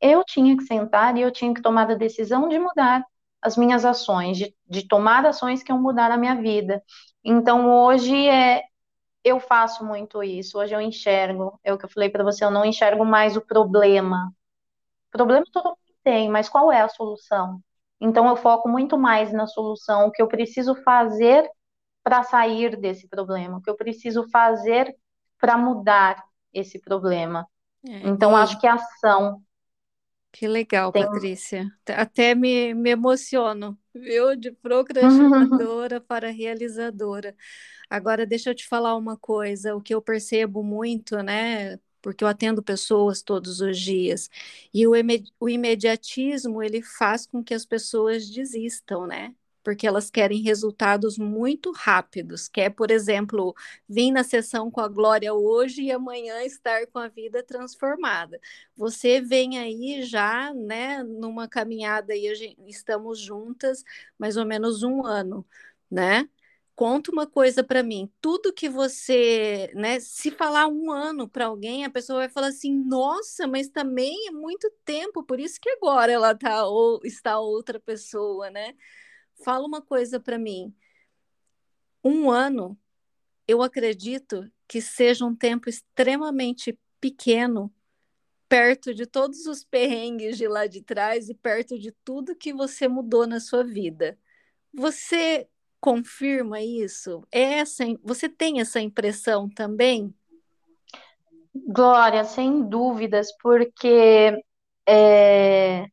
Eu 0.01 0.23
tinha 0.25 0.57
que 0.57 0.63
sentar 0.63 1.17
e 1.17 1.21
eu 1.21 1.31
tinha 1.31 1.53
que 1.53 1.61
tomar 1.61 1.89
a 1.91 1.95
decisão 1.95 2.49
de 2.49 2.59
mudar 2.59 3.05
as 3.41 3.57
minhas 3.57 3.85
ações, 3.85 4.37
de, 4.37 4.55
de 4.67 4.87
tomar 4.87 5.25
ações 5.25 5.63
que 5.63 5.71
iam 5.71 5.81
mudar 5.81 6.11
a 6.11 6.17
minha 6.17 6.35
vida. 6.35 6.81
Então 7.23 7.69
hoje 7.71 8.27
é 8.27 8.63
eu 9.23 9.39
faço 9.39 9.85
muito 9.85 10.23
isso. 10.23 10.59
Hoje 10.59 10.75
eu 10.75 10.81
enxergo, 10.81 11.59
é 11.63 11.73
o 11.73 11.77
que 11.77 11.85
eu 11.85 11.89
falei 11.89 12.09
para 12.09 12.23
você, 12.23 12.43
eu 12.45 12.51
não 12.51 12.65
enxergo 12.65 13.05
mais 13.05 13.37
o 13.37 13.41
problema. 13.41 14.33
O 15.09 15.11
problema 15.17 15.45
todo 15.51 15.65
mundo 15.69 15.77
tem, 16.03 16.29
mas 16.29 16.49
qual 16.49 16.71
é 16.71 16.81
a 16.81 16.89
solução? 16.89 17.61
Então, 18.05 18.27
eu 18.27 18.35
foco 18.35 18.67
muito 18.67 18.97
mais 18.97 19.31
na 19.31 19.47
solução, 19.47 20.07
o 20.07 20.11
que 20.11 20.21
eu 20.21 20.27
preciso 20.27 20.75
fazer 20.75 21.49
para 22.03 22.21
sair 22.21 22.75
desse 22.75 23.07
problema, 23.07 23.57
o 23.57 23.61
que 23.61 23.69
eu 23.69 23.77
preciso 23.77 24.29
fazer 24.29 24.93
para 25.39 25.57
mudar 25.57 26.21
esse 26.53 26.79
problema. 26.79 27.47
É, 27.87 28.09
então, 28.09 28.33
e... 28.33 28.35
acho 28.35 28.59
que 28.59 28.67
a 28.67 28.73
ação. 28.73 29.41
Que 30.33 30.49
legal, 30.49 30.91
tem... 30.91 31.05
Patrícia. 31.05 31.71
Até 31.87 32.35
me, 32.35 32.73
me 32.73 32.89
emociono, 32.89 33.79
viu? 33.95 34.35
De 34.35 34.51
procrastinadora 34.51 36.01
para 36.05 36.29
realizadora. 36.29 37.33
Agora, 37.89 38.25
deixa 38.25 38.49
eu 38.49 38.55
te 38.55 38.67
falar 38.67 38.97
uma 38.97 39.15
coisa, 39.15 39.77
o 39.77 39.81
que 39.81 39.95
eu 39.95 40.01
percebo 40.01 40.61
muito, 40.61 41.15
né? 41.23 41.79
Porque 42.03 42.23
eu 42.23 42.27
atendo 42.27 42.61
pessoas 42.63 43.23
todos 43.23 43.61
os 43.61 43.79
dias. 43.79 44.29
E 44.73 44.85
o, 44.87 44.91
o 45.39 45.49
imediatismo, 45.49 46.61
ele 46.61 46.81
faz 46.83 47.25
com 47.25 47.43
que 47.43 47.53
as 47.55 47.65
pessoas 47.65 48.29
desistam, 48.29 49.07
né? 49.07 49.33
Porque 49.63 49.87
elas 49.87 50.11
querem 50.11 50.41
resultados 50.41 51.17
muito 51.17 51.71
rápidos. 51.71 52.49
Quer, 52.49 52.71
por 52.71 52.91
exemplo, 52.91 53.55
vir 53.87 54.11
na 54.11 54.23
sessão 54.23 54.69
com 54.69 54.81
a 54.81 54.89
Glória 54.89 55.33
hoje 55.33 55.83
e 55.83 55.91
amanhã 55.91 56.43
estar 56.43 56.85
com 56.87 56.99
a 56.99 57.07
vida 57.07 57.41
transformada. 57.43 58.39
Você 58.75 59.21
vem 59.21 59.57
aí 59.57 60.03
já, 60.03 60.53
né, 60.53 61.01
numa 61.03 61.47
caminhada 61.47 62.13
e 62.15 62.27
estamos 62.67 63.19
juntas 63.19 63.83
mais 64.19 64.35
ou 64.37 64.45
menos 64.45 64.83
um 64.83 65.05
ano, 65.05 65.45
né? 65.89 66.27
Conta 66.75 67.11
uma 67.11 67.27
coisa 67.27 67.63
para 67.63 67.83
mim. 67.83 68.11
Tudo 68.21 68.53
que 68.53 68.69
você, 68.69 69.71
né, 69.75 69.99
se 69.99 70.31
falar 70.31 70.67
um 70.67 70.91
ano 70.91 71.27
para 71.29 71.45
alguém, 71.47 71.85
a 71.85 71.89
pessoa 71.89 72.19
vai 72.19 72.29
falar 72.29 72.47
assim: 72.47 72.73
"Nossa, 72.85 73.47
mas 73.47 73.69
também 73.69 74.27
é 74.27 74.31
muito 74.31 74.71
tempo, 74.85 75.23
por 75.23 75.39
isso 75.39 75.59
que 75.61 75.69
agora 75.69 76.11
ela 76.11 76.35
tá 76.35 76.65
ou 76.67 76.99
está 77.03 77.39
outra 77.39 77.79
pessoa, 77.79 78.49
né?" 78.49 78.75
Fala 79.43 79.67
uma 79.67 79.81
coisa 79.81 80.19
para 80.19 80.39
mim. 80.39 80.73
Um 82.03 82.29
ano, 82.29 82.77
eu 83.47 83.61
acredito 83.61 84.49
que 84.67 84.81
seja 84.81 85.25
um 85.25 85.35
tempo 85.35 85.69
extremamente 85.69 86.77
pequeno 86.99 87.73
perto 88.49 88.93
de 88.93 89.05
todos 89.07 89.45
os 89.47 89.63
perrengues 89.63 90.37
de 90.37 90.47
lá 90.47 90.67
de 90.67 90.81
trás 90.81 91.29
e 91.29 91.33
perto 91.33 91.77
de 91.79 91.91
tudo 92.03 92.35
que 92.35 92.53
você 92.53 92.87
mudou 92.87 93.25
na 93.27 93.39
sua 93.39 93.63
vida. 93.63 94.17
Você 94.73 95.47
confirma 95.83 96.61
isso? 96.61 97.27
É 97.29 97.55
essa, 97.55 97.83
você 98.01 98.29
tem 98.29 98.61
essa 98.61 98.79
impressão 98.79 99.49
também? 99.49 100.15
Glória, 101.53 102.23
sem 102.23 102.63
dúvidas, 102.63 103.27
porque 103.41 104.41
é, 104.87 105.85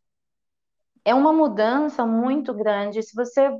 é 1.04 1.12
uma 1.12 1.32
mudança 1.32 2.06
muito 2.06 2.54
grande. 2.54 3.02
Se 3.02 3.16
você 3.16 3.50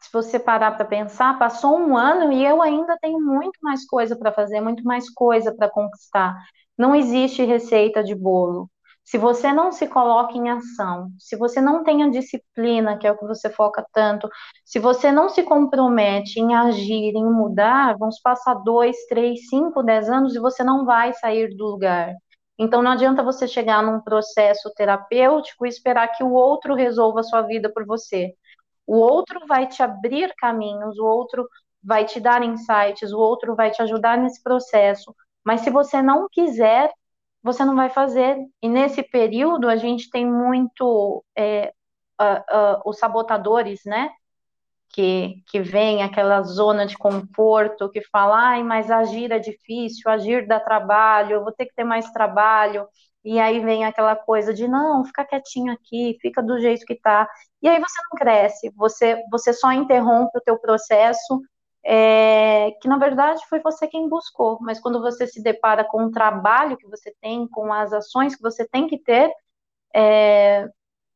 se 0.00 0.10
você 0.10 0.38
parar 0.38 0.70
para 0.76 0.84
pensar, 0.86 1.38
passou 1.38 1.76
um 1.76 1.94
ano 1.94 2.32
e 2.32 2.42
eu 2.42 2.62
ainda 2.62 2.96
tenho 3.02 3.20
muito 3.20 3.58
mais 3.60 3.86
coisa 3.86 4.16
para 4.16 4.32
fazer, 4.32 4.58
muito 4.58 4.82
mais 4.82 5.10
coisa 5.10 5.54
para 5.54 5.68
conquistar. 5.68 6.34
Não 6.78 6.94
existe 6.94 7.44
receita 7.44 8.02
de 8.02 8.14
bolo. 8.14 8.70
Se 9.10 9.18
você 9.18 9.52
não 9.52 9.72
se 9.72 9.88
coloca 9.88 10.38
em 10.38 10.48
ação, 10.50 11.10
se 11.18 11.36
você 11.36 11.60
não 11.60 11.82
tem 11.82 12.04
a 12.04 12.10
disciplina, 12.10 12.96
que 12.96 13.04
é 13.08 13.10
o 13.10 13.18
que 13.18 13.26
você 13.26 13.50
foca 13.50 13.84
tanto, 13.92 14.28
se 14.64 14.78
você 14.78 15.10
não 15.10 15.28
se 15.28 15.42
compromete 15.42 16.38
em 16.38 16.54
agir, 16.54 17.16
em 17.16 17.24
mudar, 17.24 17.98
vamos 17.98 18.20
passar 18.20 18.54
dois, 18.54 18.96
três, 19.08 19.48
cinco, 19.48 19.82
dez 19.82 20.08
anos 20.08 20.36
e 20.36 20.38
você 20.38 20.62
não 20.62 20.84
vai 20.84 21.12
sair 21.14 21.48
do 21.56 21.66
lugar. 21.66 22.14
Então 22.56 22.82
não 22.82 22.92
adianta 22.92 23.20
você 23.20 23.48
chegar 23.48 23.82
num 23.82 24.00
processo 24.00 24.72
terapêutico 24.76 25.66
e 25.66 25.68
esperar 25.68 26.06
que 26.12 26.22
o 26.22 26.30
outro 26.30 26.76
resolva 26.76 27.18
a 27.18 27.24
sua 27.24 27.42
vida 27.42 27.68
por 27.68 27.84
você. 27.84 28.32
O 28.86 28.96
outro 28.96 29.44
vai 29.48 29.66
te 29.66 29.82
abrir 29.82 30.32
caminhos, 30.38 30.96
o 31.00 31.04
outro 31.04 31.48
vai 31.82 32.04
te 32.04 32.20
dar 32.20 32.44
insights, 32.44 33.12
o 33.12 33.18
outro 33.18 33.56
vai 33.56 33.72
te 33.72 33.82
ajudar 33.82 34.16
nesse 34.18 34.40
processo. 34.40 35.12
Mas 35.44 35.62
se 35.62 35.70
você 35.70 36.00
não 36.00 36.28
quiser, 36.30 36.92
você 37.42 37.64
não 37.64 37.76
vai 37.76 37.90
fazer. 37.90 38.36
E 38.62 38.68
nesse 38.68 39.02
período 39.02 39.68
a 39.68 39.76
gente 39.76 40.10
tem 40.10 40.26
muito 40.26 41.24
é, 41.36 41.72
uh, 42.20 42.78
uh, 42.78 42.82
os 42.84 42.98
sabotadores, 42.98 43.80
né? 43.84 44.10
Que, 44.92 45.42
que 45.46 45.60
vem 45.60 46.02
aquela 46.02 46.42
zona 46.42 46.84
de 46.84 46.98
conforto, 46.98 47.90
que 47.90 48.02
fala, 48.10 48.50
ai, 48.50 48.62
mas 48.62 48.90
agir 48.90 49.30
é 49.30 49.38
difícil, 49.38 50.10
agir 50.10 50.48
dá 50.48 50.58
trabalho, 50.58 51.34
eu 51.34 51.44
vou 51.44 51.52
ter 51.52 51.66
que 51.66 51.74
ter 51.74 51.84
mais 51.84 52.10
trabalho. 52.10 52.86
E 53.24 53.38
aí 53.38 53.60
vem 53.60 53.84
aquela 53.84 54.16
coisa 54.16 54.52
de 54.52 54.66
não, 54.66 55.04
fica 55.04 55.24
quietinho 55.24 55.72
aqui, 55.72 56.16
fica 56.20 56.42
do 56.42 56.58
jeito 56.58 56.84
que 56.86 56.94
tá. 56.96 57.28
E 57.62 57.68
aí 57.68 57.78
você 57.78 58.00
não 58.10 58.18
cresce, 58.18 58.72
você, 58.76 59.22
você 59.30 59.52
só 59.52 59.70
interrompe 59.72 60.36
o 60.38 60.40
teu 60.40 60.58
processo 60.58 61.40
é, 61.84 62.49
que 62.72 62.88
na 62.88 62.98
verdade 62.98 63.40
foi 63.48 63.60
você 63.60 63.86
quem 63.86 64.08
buscou, 64.08 64.58
mas 64.60 64.80
quando 64.80 65.00
você 65.00 65.26
se 65.26 65.42
depara 65.42 65.84
com 65.84 66.04
o 66.04 66.10
trabalho 66.10 66.76
que 66.76 66.86
você 66.88 67.14
tem, 67.20 67.46
com 67.48 67.72
as 67.72 67.92
ações 67.92 68.36
que 68.36 68.42
você 68.42 68.66
tem 68.68 68.86
que 68.86 68.98
ter, 68.98 69.32
é, 69.94 70.68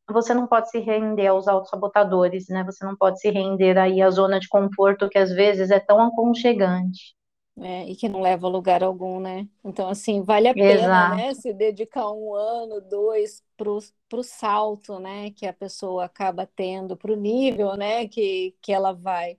você 0.08 0.34
não 0.34 0.46
pode 0.46 0.70
se 0.70 0.78
render 0.78 1.28
aos 1.28 1.48
autossabotadores, 1.48 2.48
né? 2.48 2.64
Você 2.64 2.84
não 2.84 2.96
pode 2.96 3.20
se 3.20 3.30
render 3.30 3.78
aí 3.78 4.02
à 4.02 4.10
zona 4.10 4.38
de 4.38 4.48
conforto 4.48 5.08
que 5.08 5.18
às 5.18 5.30
vezes 5.30 5.70
é 5.70 5.80
tão 5.80 6.00
aconchegante. 6.00 7.14
É, 7.56 7.88
e 7.88 7.94
que 7.94 8.08
não 8.08 8.20
leva 8.20 8.48
a 8.48 8.50
lugar 8.50 8.82
algum, 8.82 9.20
né? 9.20 9.48
Então, 9.64 9.88
assim, 9.88 10.22
vale 10.22 10.48
a 10.48 10.54
pena, 10.54 10.72
Exato. 10.72 11.16
né? 11.16 11.34
Se 11.34 11.52
dedicar 11.52 12.10
um 12.10 12.34
ano, 12.34 12.80
dois 12.80 13.44
para 13.56 13.70
o 13.70 14.22
salto, 14.24 14.98
né? 14.98 15.30
Que 15.30 15.46
a 15.46 15.52
pessoa 15.52 16.04
acaba 16.04 16.46
tendo, 16.46 16.96
para 16.96 17.12
o 17.12 17.16
nível, 17.16 17.76
né? 17.76 18.08
Que, 18.08 18.56
que 18.60 18.72
ela 18.72 18.92
vai. 18.92 19.38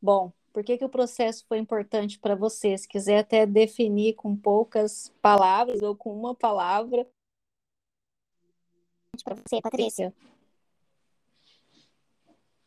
Bom, 0.00 0.32
por 0.52 0.62
que, 0.62 0.76
que 0.76 0.84
o 0.84 0.88
processo 0.88 1.44
foi 1.48 1.58
importante 1.58 2.18
para 2.18 2.34
você? 2.34 2.76
Se 2.76 2.86
quiser 2.86 3.18
até 3.20 3.46
definir 3.46 4.14
com 4.14 4.36
poucas 4.36 5.12
palavras 5.22 5.80
ou 5.82 5.96
com 5.96 6.14
uma 6.14 6.34
palavra. 6.34 7.06
Para 9.24 9.34
você, 9.34 9.60
Patrícia. 9.60 10.12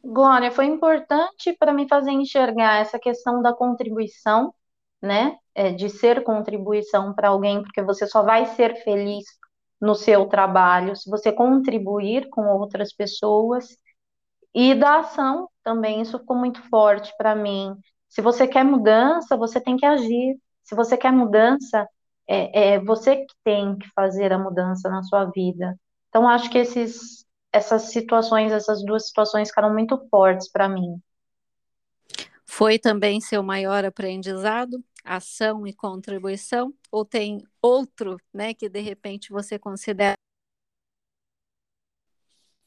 Glória, 0.03 0.51
foi 0.51 0.65
importante 0.65 1.53
para 1.53 1.73
me 1.73 1.87
fazer 1.87 2.11
enxergar 2.11 2.79
essa 2.79 2.99
questão 2.99 3.41
da 3.41 3.53
contribuição, 3.53 4.53
né? 5.01 5.37
É, 5.53 5.71
de 5.71 5.89
ser 5.89 6.23
contribuição 6.23 7.13
para 7.13 7.29
alguém, 7.29 7.61
porque 7.63 7.81
você 7.81 8.05
só 8.05 8.23
vai 8.23 8.45
ser 8.45 8.83
feliz 8.83 9.25
no 9.79 9.95
seu 9.95 10.27
trabalho 10.27 10.95
se 10.95 11.09
você 11.09 11.31
contribuir 11.31 12.29
com 12.29 12.45
outras 12.47 12.93
pessoas 12.93 13.77
e 14.53 14.73
da 14.73 14.99
ação 14.99 15.49
também, 15.65 16.01
isso 16.01 16.19
ficou 16.19 16.37
muito 16.37 16.61
forte 16.69 17.11
para 17.17 17.35
mim. 17.35 17.75
Se 18.07 18.21
você 18.21 18.47
quer 18.47 18.63
mudança, 18.63 19.35
você 19.35 19.59
tem 19.59 19.75
que 19.75 19.85
agir. 19.85 20.39
Se 20.63 20.75
você 20.75 20.95
quer 20.95 21.11
mudança, 21.11 21.87
é, 22.27 22.75
é 22.75 22.79
você 22.79 23.17
que 23.17 23.33
tem 23.43 23.77
que 23.77 23.89
fazer 23.89 24.31
a 24.31 24.37
mudança 24.37 24.87
na 24.89 25.03
sua 25.03 25.25
vida. 25.25 25.77
Então, 26.07 26.29
acho 26.29 26.49
que 26.49 26.59
esses, 26.59 27.25
essas 27.51 27.91
situações, 27.91 28.51
essas 28.51 28.85
duas 28.85 29.07
situações 29.07 29.49
ficaram 29.49 29.73
muito 29.73 29.97
fortes 30.09 30.49
para 30.49 30.69
mim. 30.69 31.01
Foi 32.45 32.79
também 32.79 33.19
seu 33.19 33.43
maior 33.43 33.83
aprendizado, 33.83 34.81
ação 35.03 35.65
e 35.67 35.73
contribuição? 35.73 36.73
Ou 36.91 37.03
tem 37.03 37.43
outro, 37.61 38.17
né, 38.33 38.53
que 38.53 38.69
de 38.69 38.79
repente 38.79 39.31
você 39.31 39.59
considera? 39.59 40.15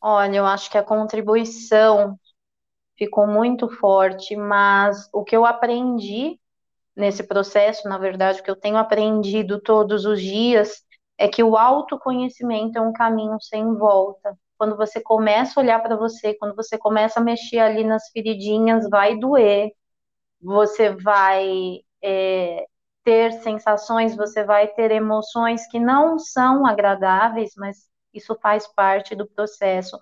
Olha, 0.01 0.37
eu 0.37 0.47
acho 0.47 0.71
que 0.71 0.79
a 0.79 0.83
contribuição 0.83 2.19
ficou 2.99 3.27
muito 3.27 3.69
forte, 3.69 4.37
mas 4.37 5.09
o 5.13 5.25
que 5.25 5.37
eu 5.37 5.47
aprendi 5.47 6.39
nesse 6.97 7.23
processo, 7.23 7.89
na 7.89 7.97
verdade, 7.97 8.41
o 8.41 8.43
que 8.43 8.51
eu 8.51 8.57
tenho 8.57 8.77
aprendido 8.77 9.61
todos 9.61 10.05
os 10.05 10.21
dias, 10.21 10.83
é 11.17 11.29
que 11.29 11.43
o 11.43 11.57
autoconhecimento 11.57 12.77
é 12.79 12.81
um 12.81 12.93
caminho 12.93 13.41
sem 13.41 13.75
volta. 13.77 14.37
Quando 14.59 14.77
você 14.77 15.01
começa 15.01 15.59
a 15.59 15.63
olhar 15.63 15.81
para 15.81 15.97
você, 15.97 16.35
quando 16.35 16.57
você 16.57 16.77
começa 16.77 17.21
a 17.21 17.23
mexer 17.23 17.61
ali 17.61 17.85
nas 17.85 18.09
feridinhas, 18.11 18.89
vai 18.91 19.17
doer, 19.17 19.71
você 20.41 20.91
vai 20.91 21.81
é, 22.03 22.67
ter 23.05 23.33
sensações, 23.43 24.17
você 24.17 24.45
vai 24.45 24.69
ter 24.69 24.91
emoções 24.91 25.67
que 25.69 25.79
não 25.79 26.19
são 26.19 26.67
agradáveis, 26.67 27.53
mas 27.57 27.89
isso 28.13 28.37
faz 28.43 28.67
parte 28.75 29.15
do 29.15 29.27
processo. 29.29 29.99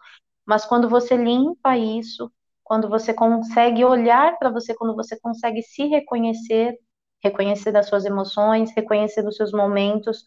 Mas 0.47 0.65
quando 0.65 0.89
você 0.89 1.17
limpa 1.17 1.77
isso, 1.77 2.31
quando 2.67 2.89
você 2.89 3.15
consegue 3.15 3.85
olhar 3.85 4.37
para 4.41 4.51
você, 4.51 4.75
quando 4.75 4.97
você 4.97 5.17
consegue 5.21 5.63
se 5.63 5.87
reconhecer, 5.87 6.77
reconhecer 7.23 7.71
das 7.71 7.87
suas 7.87 8.05
emoções, 8.05 8.73
reconhecer 8.75 9.23
dos 9.23 9.37
seus 9.37 9.53
momentos, 9.53 10.25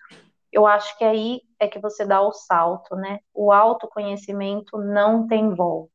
eu 0.49 0.65
acho 0.65 0.97
que 0.97 1.03
aí 1.03 1.41
é 1.59 1.67
que 1.67 1.79
você 1.79 2.05
dá 2.05 2.21
o 2.21 2.31
salto, 2.31 2.95
né? 2.95 3.19
O 3.33 3.51
autoconhecimento 3.51 4.77
não 4.77 5.27
tem 5.27 5.53
volta, 5.53 5.91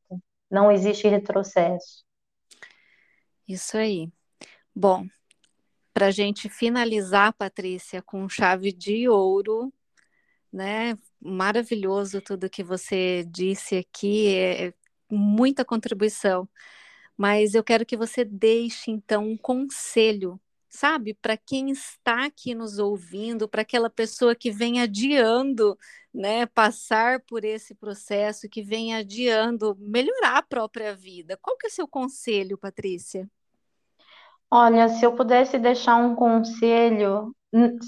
não 0.49 0.71
existe 0.71 1.07
retrocesso. 1.07 2.05
Isso 3.47 3.75
aí. 3.75 4.07
Bom, 4.73 5.03
para 5.95 6.07
a 6.07 6.11
gente 6.11 6.47
finalizar, 6.47 7.33
Patrícia, 7.33 8.03
com 8.03 8.29
chave 8.29 8.71
de 8.71 9.09
ouro, 9.09 9.73
né? 10.53 10.95
Maravilhoso 11.19 12.21
tudo 12.21 12.51
que 12.51 12.63
você 12.63 13.25
disse 13.27 13.77
aqui, 13.77 14.27
é 14.27 14.73
muita 15.09 15.65
contribuição. 15.65 16.47
Mas 17.17 17.55
eu 17.55 17.63
quero 17.63 17.85
que 17.85 17.97
você 17.97 18.25
deixe 18.25 18.91
então 18.91 19.25
um 19.25 19.37
conselho 19.37 20.39
sabe, 20.75 21.13
para 21.13 21.37
quem 21.37 21.71
está 21.71 22.25
aqui 22.25 22.53
nos 22.53 22.77
ouvindo, 22.77 23.47
para 23.47 23.61
aquela 23.61 23.89
pessoa 23.89 24.35
que 24.35 24.51
vem 24.51 24.81
adiando, 24.81 25.77
né, 26.13 26.45
passar 26.45 27.21
por 27.21 27.43
esse 27.43 27.73
processo, 27.73 28.49
que 28.49 28.61
vem 28.61 28.93
adiando 28.93 29.75
melhorar 29.79 30.37
a 30.37 30.43
própria 30.43 30.93
vida. 30.93 31.37
Qual 31.41 31.57
que 31.57 31.67
é 31.67 31.69
o 31.69 31.73
seu 31.73 31.87
conselho, 31.87 32.57
Patrícia? 32.57 33.27
Olha, 34.51 34.87
se 34.89 35.03
eu 35.03 35.15
pudesse 35.15 35.57
deixar 35.57 35.95
um 35.95 36.13
conselho, 36.13 37.35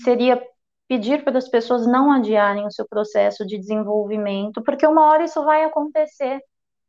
seria 0.03 0.41
pedir 0.88 1.24
para 1.24 1.38
as 1.38 1.50
pessoas 1.50 1.86
não 1.86 2.12
adiarem 2.12 2.65
o 2.65 2.71
seu 2.71 2.88
processo 2.88 3.45
de 3.45 3.57
desenvolvimento, 3.57 4.63
porque 4.63 4.88
uma 4.88 5.05
hora 5.05 5.25
isso 5.25 5.43
vai 5.43 5.63
acontecer, 5.63 6.41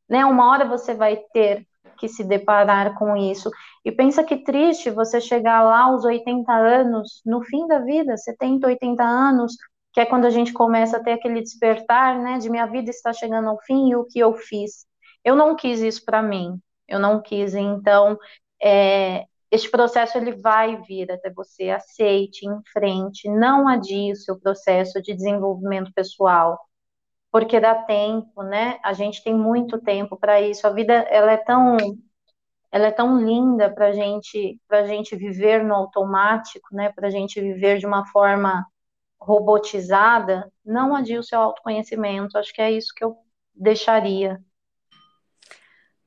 né? 0.09 0.25
Uma 0.25 0.51
hora 0.51 0.65
você 0.65 0.95
vai 0.95 1.17
ter 1.33 1.67
que 1.99 2.09
se 2.09 2.25
deparar 2.25 2.97
com 2.97 3.17
isso. 3.17 3.51
E 3.85 3.91
pensa 3.91 4.23
que 4.23 4.37
triste 4.37 4.91
você 4.91 5.21
chegar 5.21 5.63
lá 5.63 5.83
aos 5.85 6.05
80 6.05 6.51
anos, 6.53 7.21
no 7.27 7.43
fim 7.43 7.67
da 7.67 7.81
vida, 7.81 8.17
70, 8.17 8.67
80 8.67 9.03
anos, 9.03 9.57
que 9.93 10.01
é 10.01 10.07
quando 10.07 10.27
a 10.27 10.31
gente 10.31 10.53
começa 10.53 10.97
a 10.97 11.03
ter 11.03 11.13
aquele 11.13 11.41
despertar, 11.43 12.19
né, 12.19 12.39
de 12.39 12.49
minha 12.49 12.67
vida 12.67 12.91
está 12.91 13.13
chegando 13.13 13.49
ao 13.49 13.59
fim 13.63 13.91
e 13.91 13.97
o 13.97 14.05
que 14.05 14.19
eu 14.21 14.35
fiz. 14.35 14.87
Eu 15.25 15.35
não 15.35 15.57
quis 15.57 15.81
isso 15.81 16.05
para 16.05 16.23
mim, 16.23 16.61
eu 16.87 17.01
não 17.01 17.21
quis, 17.21 17.55
então, 17.55 18.17
é, 18.63 19.25
este 19.51 19.71
processo 19.71 20.17
ele 20.17 20.33
vai 20.33 20.81
vir 20.83 21.11
até 21.11 21.31
você, 21.31 21.71
aceite, 21.71 22.47
enfrente, 22.47 23.29
não 23.29 23.67
adie 23.67 24.13
o 24.13 24.17
seu 24.17 24.39
processo 24.39 25.03
de 25.03 25.15
desenvolvimento 25.15 25.93
pessoal 25.93 26.59
porque 27.31 27.61
dá 27.61 27.75
tempo, 27.75 28.43
né? 28.43 28.79
A 28.83 28.93
gente 28.93 29.23
tem 29.23 29.35
muito 29.35 29.79
tempo 29.81 30.17
para 30.17 30.41
isso. 30.41 30.67
A 30.67 30.71
vida 30.71 30.95
ela 30.95 31.33
é 31.33 31.37
tão 31.37 31.77
ela 32.71 32.87
é 32.87 32.91
tão 32.91 33.19
linda 33.19 33.71
para 33.71 33.93
gente 33.93 34.61
para 34.69 34.87
gente 34.87 35.17
viver 35.17 35.65
no 35.65 35.75
automático, 35.75 36.75
né? 36.75 36.91
Para 36.93 37.11
gente 37.11 37.41
viver 37.41 37.79
de 37.79 37.87
uma 37.87 38.07
forma 38.07 38.67
robotizada. 39.21 40.51
Não 40.65 40.95
adie 40.95 41.19
o 41.19 41.23
seu 41.23 41.41
autoconhecimento. 41.41 42.39
Acho 42.39 42.53
que 42.53 42.63
é 42.63 42.71
isso 42.71 42.93
que 42.95 43.05
eu 43.05 43.17
deixaria. 43.55 44.43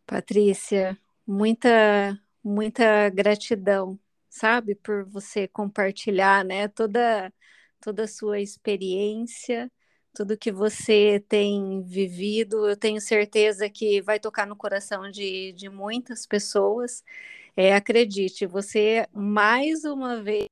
Patrícia, 0.06 0.98
muita 1.26 2.20
muita 2.44 3.08
gratidão, 3.10 4.00
sabe, 4.28 4.74
por 4.74 5.06
você 5.06 5.48
compartilhar, 5.48 6.44
né? 6.44 6.68
Toda 6.68 7.32
toda 7.80 8.04
a 8.04 8.08
sua 8.08 8.40
experiência 8.40 9.72
tudo 10.14 10.38
que 10.38 10.52
você 10.52 11.24
tem 11.28 11.82
vivido, 11.84 12.68
eu 12.68 12.76
tenho 12.76 13.00
certeza 13.00 13.70
que 13.70 14.02
vai 14.02 14.20
tocar 14.20 14.46
no 14.46 14.56
coração 14.56 15.10
de, 15.10 15.54
de 15.54 15.70
muitas 15.70 16.26
pessoas. 16.26 17.04
É, 17.56 17.76
acredite, 17.76 18.46
você 18.46 19.08
mais 19.14 19.84
uma 19.84 20.22
vez 20.22 20.48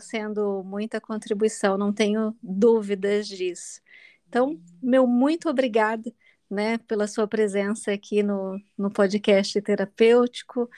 sendo 0.00 0.62
muita 0.64 1.00
contribuição, 1.00 1.78
não 1.78 1.92
tenho 1.92 2.36
dúvidas 2.42 3.28
disso. 3.28 3.80
Então, 4.28 4.60
meu 4.82 5.06
muito 5.06 5.48
obrigada 5.48 6.12
né, 6.50 6.78
pela 6.78 7.06
sua 7.06 7.26
presença 7.26 7.92
aqui 7.92 8.22
no, 8.22 8.60
no 8.76 8.90
podcast 8.90 9.60
terapêutico 9.62 10.68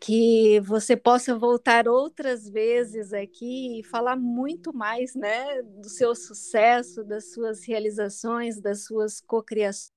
que 0.00 0.60
você 0.60 0.96
possa 0.96 1.38
voltar 1.38 1.88
outras 1.88 2.48
vezes 2.48 3.12
aqui 3.12 3.80
e 3.80 3.82
falar 3.82 4.16
muito 4.16 4.72
mais, 4.72 5.14
né, 5.14 5.62
do 5.62 5.88
seu 5.88 6.14
sucesso, 6.14 7.02
das 7.02 7.32
suas 7.32 7.64
realizações, 7.64 8.60
das 8.60 8.84
suas 8.84 9.20
cocriações. 9.20 9.90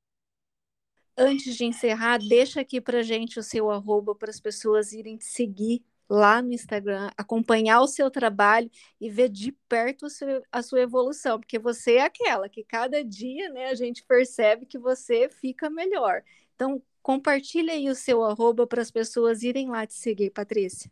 Antes 1.17 1.55
de 1.57 1.65
encerrar, 1.65 2.17
deixa 2.17 2.61
aqui 2.61 2.79
para 2.79 3.01
gente 3.01 3.39
o 3.39 3.43
seu 3.43 3.69
arroba 3.69 4.15
para 4.15 4.29
as 4.29 4.39
pessoas 4.39 4.93
irem 4.93 5.17
te 5.17 5.25
seguir 5.25 5.83
lá 6.09 6.41
no 6.41 6.53
Instagram, 6.53 7.11
acompanhar 7.15 7.81
o 7.81 7.87
seu 7.87 8.09
trabalho 8.09 8.71
e 8.99 9.09
ver 9.09 9.29
de 9.29 9.51
perto 9.67 10.07
a 10.51 10.63
sua, 10.63 10.81
evolução, 10.81 11.39
porque 11.39 11.59
você 11.59 11.95
é 11.95 12.01
aquela 12.01 12.49
que 12.49 12.63
cada 12.63 13.03
dia, 13.03 13.49
né, 13.49 13.67
a 13.67 13.75
gente 13.75 14.03
percebe 14.03 14.65
que 14.65 14.79
você 14.79 15.29
fica 15.29 15.69
melhor. 15.69 16.23
Então, 16.55 16.81
Compartilhe 17.01 17.71
aí 17.71 17.89
o 17.89 17.95
seu 17.95 18.23
arroba 18.23 18.67
para 18.67 18.81
as 18.81 18.91
pessoas 18.91 19.43
irem 19.43 19.69
lá 19.69 19.85
te 19.85 19.93
seguir, 19.93 20.29
Patrícia. 20.29 20.91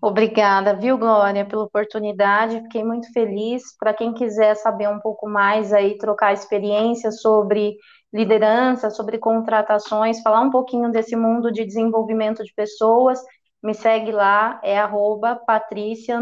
Obrigada, 0.00 0.74
viu, 0.74 0.96
Glória, 0.96 1.44
pela 1.44 1.64
oportunidade. 1.64 2.62
Fiquei 2.62 2.82
muito 2.82 3.12
feliz. 3.12 3.76
Para 3.78 3.92
quem 3.92 4.14
quiser 4.14 4.54
saber 4.54 4.88
um 4.88 4.98
pouco 4.98 5.28
mais 5.28 5.72
aí, 5.74 5.98
trocar 5.98 6.32
experiência 6.32 7.10
sobre 7.10 7.76
liderança, 8.12 8.90
sobre 8.90 9.18
contratações, 9.18 10.22
falar 10.22 10.40
um 10.40 10.50
pouquinho 10.50 10.90
desse 10.90 11.14
mundo 11.14 11.52
de 11.52 11.64
desenvolvimento 11.64 12.42
de 12.42 12.52
pessoas, 12.54 13.20
me 13.62 13.74
segue 13.74 14.10
lá, 14.10 14.58
é 14.64 14.78
arroba 14.78 15.36
Patrícia 15.36 16.16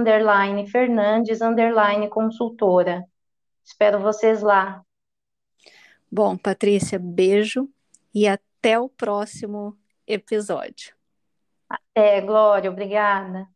Fernandes 0.70 1.38
consultora. 2.11 3.05
Espero 3.64 4.01
vocês 4.01 4.42
lá. 4.42 4.83
Bom, 6.11 6.37
Patrícia, 6.37 6.98
beijo 6.98 7.68
e 8.12 8.27
até 8.27 8.48
até 8.59 8.79
o 8.79 8.88
próximo 8.88 9.79
episódio. 10.07 10.94
Até, 11.68 12.21
Glória, 12.21 12.71
obrigada. 12.71 13.49